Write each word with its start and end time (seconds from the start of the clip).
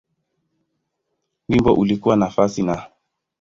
Wimbo 1.49 1.73
ulikuwa 1.73 2.15
nafasi 2.17 2.63
Na. 2.63 2.85